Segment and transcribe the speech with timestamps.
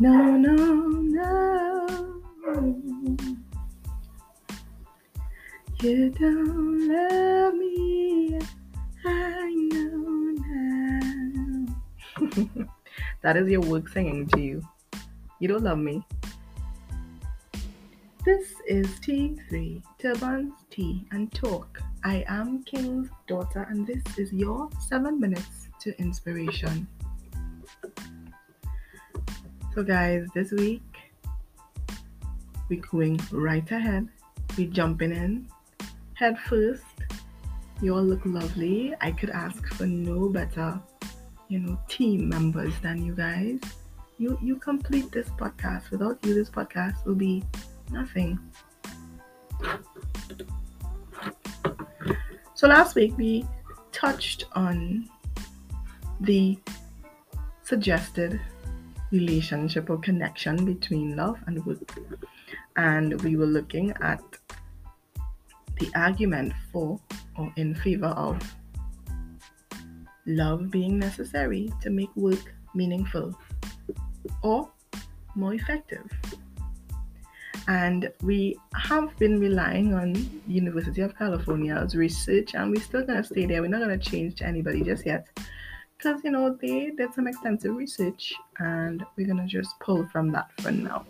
[0.00, 2.22] No, no, no.
[5.82, 8.38] You don't love me.
[9.04, 11.66] I know now.
[13.20, 14.62] that is your work singing to you.
[15.38, 16.02] You don't love me.
[18.24, 21.82] This is T3 Turbans Tea and Talk.
[22.04, 26.88] I am King's daughter, and this is your seven minutes to inspiration.
[29.72, 30.82] So, guys, this week
[32.68, 34.08] we're going right ahead.
[34.58, 35.46] We're jumping in
[36.14, 36.82] head first.
[37.80, 38.94] You all look lovely.
[39.00, 40.80] I could ask for no better,
[41.48, 43.60] you know, team members than you guys.
[44.18, 45.92] You you complete this podcast.
[45.92, 47.44] Without you, this podcast will be
[47.92, 48.40] nothing.
[52.54, 53.46] So last week we
[53.92, 55.08] touched on
[56.20, 56.58] the
[57.62, 58.40] suggested
[59.10, 61.98] relationship or connection between love and work.
[62.76, 64.22] And we were looking at
[65.78, 67.00] the argument for
[67.36, 68.38] or in favor of
[70.26, 73.34] love being necessary to make work meaningful
[74.42, 74.70] or
[75.34, 76.08] more effective.
[77.68, 80.14] And we have been relying on
[80.46, 83.62] University of California's research and we're still gonna stay there.
[83.62, 85.28] We're not gonna change to anybody just yet
[86.00, 90.50] because you know they did some extensive research and we're gonna just pull from that
[90.60, 91.04] for now.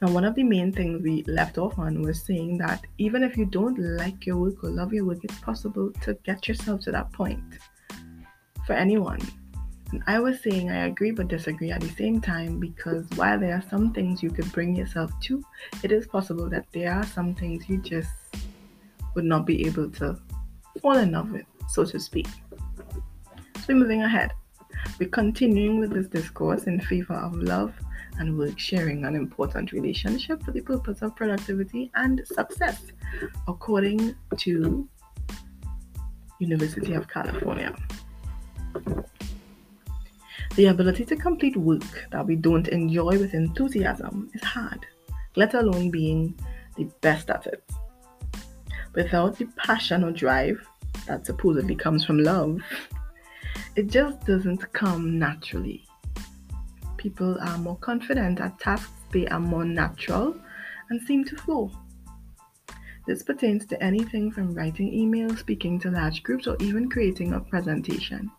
[0.00, 3.36] Now one of the main things we left off on was saying that even if
[3.36, 6.92] you don't like your work or love your work it's possible to get yourself to
[6.92, 7.58] that point.
[8.66, 9.20] For anyone.
[9.92, 13.54] And i was saying i agree but disagree at the same time because while there
[13.54, 15.42] are some things you could bring yourself to
[15.82, 18.10] it is possible that there are some things you just
[19.14, 20.14] would not be able to
[20.82, 22.26] fall in love with so to speak
[23.74, 24.32] moving ahead.
[24.98, 27.74] We're continuing with this discourse in favor of love
[28.18, 32.82] and work sharing an important relationship for the purpose of productivity and success,
[33.46, 34.88] according to
[36.40, 37.74] University of California.
[40.56, 44.84] The ability to complete work that we don't enjoy with enthusiasm is hard,
[45.36, 46.34] let alone being
[46.76, 47.62] the best at it.
[48.94, 50.66] Without the passion or drive
[51.06, 52.60] that supposedly comes from love,
[53.78, 55.86] it just doesn't come naturally.
[56.96, 60.34] People are more confident at tasks, they are more natural
[60.90, 61.70] and seem to flow.
[63.06, 67.40] This pertains to anything from writing emails, speaking to large groups, or even creating a
[67.40, 68.32] presentation.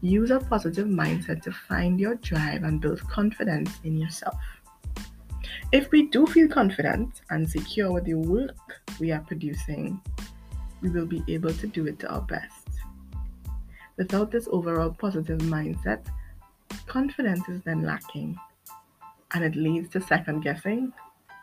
[0.00, 4.40] Use a positive mindset to find your drive and build confidence in yourself.
[5.72, 10.00] If we do feel confident and secure with the work we are producing,
[10.80, 12.61] we will be able to do it to our best.
[13.96, 16.04] Without this overall positive mindset,
[16.86, 18.38] confidence is then lacking
[19.34, 20.92] and it leads to second guessing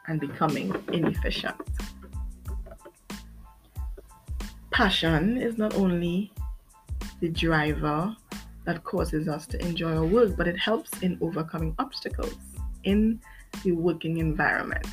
[0.08, 1.56] and becoming inefficient.
[4.72, 6.32] Passion is not only
[7.20, 8.16] the driver
[8.66, 12.36] that causes us to enjoy our work, but it helps in overcoming obstacles
[12.84, 13.20] in
[13.64, 14.86] the working environment.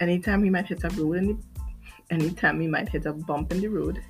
[0.00, 1.38] Anytime we might hit a road,
[2.10, 4.02] anytime we might hit a bump in the road,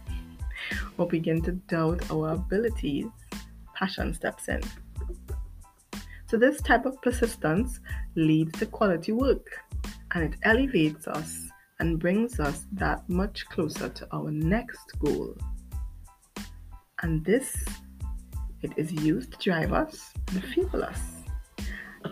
[0.98, 3.06] or begin to doubt our abilities,
[3.74, 4.60] passion steps in.
[6.26, 7.80] So, this type of persistence
[8.16, 9.46] leads to quality work
[10.12, 11.48] and it elevates us
[11.80, 15.36] and brings us that much closer to our next goal.
[17.02, 17.64] And this,
[18.62, 21.00] it is used to drive us and fuel us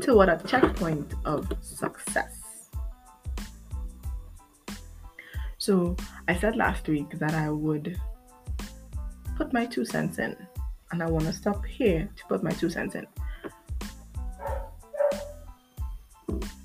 [0.00, 2.69] toward a checkpoint of success.
[5.58, 5.96] So,
[6.26, 7.96] I said last week that I would
[9.42, 10.36] put my two cents in.
[10.92, 13.06] And I want to stop here to put my two cents in.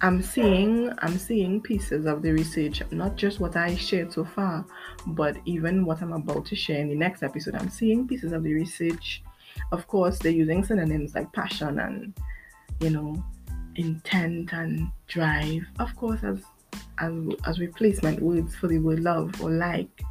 [0.01, 4.63] I'm seeing I'm seeing pieces of the research, not just what I shared so far,
[5.07, 7.55] but even what I'm about to share in the next episode.
[7.55, 9.23] I'm seeing pieces of the research.
[9.71, 12.13] Of course, they're using synonyms like passion and
[12.79, 13.23] you know
[13.75, 15.63] intent and drive.
[15.79, 16.43] Of course, as
[16.99, 17.13] as
[17.45, 20.03] as replacement words for the word love or like.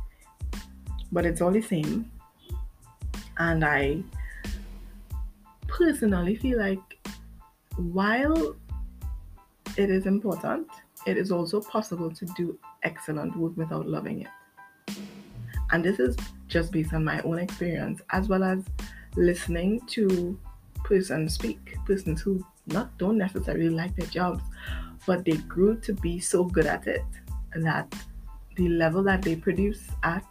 [1.12, 2.10] But it's all the same.
[3.38, 4.02] And I
[5.66, 6.78] personally feel like
[7.76, 8.56] while
[9.76, 10.66] it is important,
[11.06, 14.96] it is also possible to do excellent work without loving it.
[15.70, 16.16] And this is
[16.48, 18.64] just based on my own experience, as well as
[19.16, 20.38] listening to
[20.84, 24.42] persons speak, persons who not don't necessarily like their jobs,
[25.06, 27.04] but they grew to be so good at it
[27.56, 27.92] that
[28.56, 30.24] the level that they produce at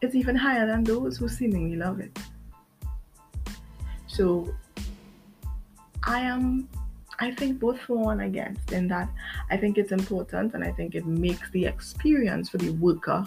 [0.00, 2.16] is even higher than those who seemingly love it.
[4.18, 4.52] So
[6.02, 6.68] I am
[7.20, 9.08] I think both for and against in that
[9.48, 13.24] I think it's important and I think it makes the experience for the worker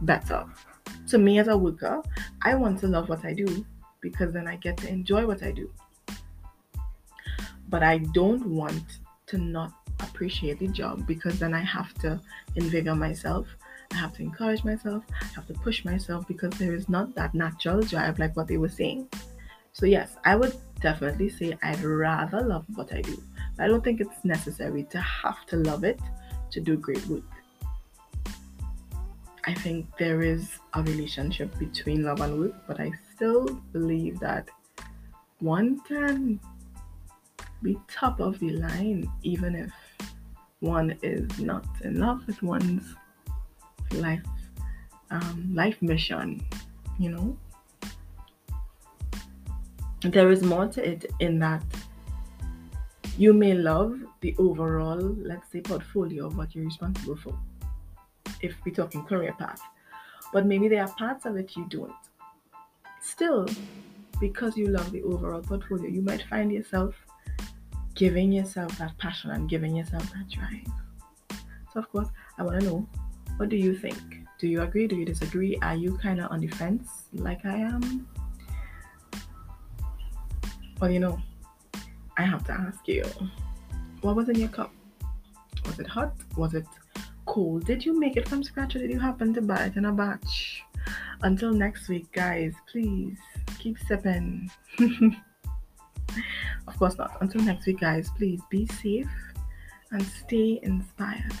[0.00, 0.46] better.
[1.08, 2.02] To me as a worker,
[2.42, 3.66] I want to love what I do
[4.00, 5.70] because then I get to enjoy what I do.
[7.68, 8.84] But I don't want
[9.26, 12.18] to not appreciate the job because then I have to
[12.56, 13.46] invigorate myself.
[13.92, 15.04] I have to encourage myself.
[15.20, 18.56] I have to push myself because there is not that natural drive like what they
[18.56, 19.08] were saying.
[19.74, 23.20] So, yes, I would definitely say I'd rather love what I do.
[23.58, 25.98] I don't think it's necessary to have to love it
[26.52, 27.24] to do great work.
[29.44, 34.48] I think there is a relationship between love and work, but I still believe that
[35.40, 36.38] one can
[37.60, 39.72] be top of the line even if
[40.60, 42.94] one is not in love with one's
[43.90, 44.22] life
[45.10, 46.46] um, life mission,
[46.98, 47.36] you know
[50.12, 51.62] there is more to it in that
[53.16, 57.38] you may love the overall, let's say, portfolio of what you're responsible for,
[58.40, 59.60] if we're talking career path.
[60.32, 61.92] But maybe there are parts of it you don't.
[63.00, 63.46] Still,
[64.20, 66.94] because you love the overall portfolio, you might find yourself
[67.94, 71.40] giving yourself that passion and giving yourself that drive.
[71.72, 72.08] So, of course,
[72.38, 72.88] I want to know
[73.36, 73.98] what do you think?
[74.38, 74.86] Do you agree?
[74.86, 75.56] Do you disagree?
[75.62, 78.08] Are you kind of on the fence like I am?
[80.80, 81.18] Well, you know,
[82.16, 83.04] I have to ask you,
[84.00, 84.72] what was in your cup?
[85.66, 86.14] Was it hot?
[86.36, 86.66] Was it
[87.26, 87.64] cold?
[87.64, 89.92] Did you make it from scratch or did you happen to buy it in a
[89.92, 90.62] batch?
[91.22, 93.16] Until next week, guys, please
[93.58, 94.50] keep sipping.
[96.68, 97.16] of course not.
[97.20, 99.10] Until next week, guys, please be safe
[99.90, 101.32] and stay inspired.